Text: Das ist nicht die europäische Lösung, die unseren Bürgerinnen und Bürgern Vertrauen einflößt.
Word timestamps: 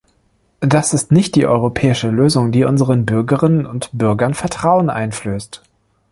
Das 0.61 0.95
ist 0.95 1.11
nicht 1.11 1.35
die 1.35 1.45
europäische 1.45 2.09
Lösung, 2.09 2.51
die 2.51 2.63
unseren 2.63 3.05
Bürgerinnen 3.05 3.67
und 3.67 3.91
Bürgern 3.93 4.33
Vertrauen 4.33 4.89
einflößt. 4.89 5.61